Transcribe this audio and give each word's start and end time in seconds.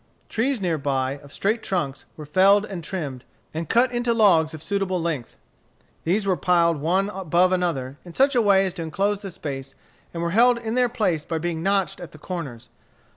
Trees 0.29 0.59
near 0.59 0.79
by, 0.79 1.19
of 1.19 1.31
straight 1.31 1.61
trunks, 1.61 2.05
were 2.17 2.25
felled 2.25 2.65
and 2.65 2.83
trimmed, 2.83 3.23
and 3.53 3.69
cut 3.69 3.91
into 3.91 4.15
logs 4.15 4.55
of 4.55 4.63
suitable 4.63 4.99
length. 4.99 5.35
These 6.05 6.25
were 6.25 6.35
piled 6.35 6.77
one 6.77 7.11
above 7.11 7.51
another, 7.51 7.99
in 8.03 8.15
such 8.15 8.33
a 8.33 8.41
way 8.41 8.65
as 8.65 8.73
to 8.73 8.81
enclose 8.81 9.19
the 9.19 9.29
space, 9.29 9.75
and 10.11 10.23
were 10.23 10.31
held 10.31 10.57
in 10.57 10.73
their 10.73 10.89
place 10.89 11.23
by 11.23 11.37
being 11.37 11.61
notched 11.61 11.99
at 12.01 12.13
the 12.13 12.17
corners. 12.17 12.69